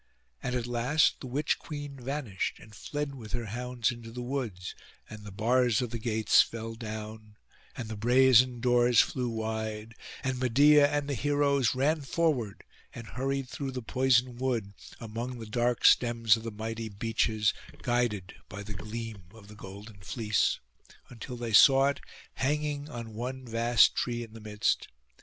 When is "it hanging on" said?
21.89-23.13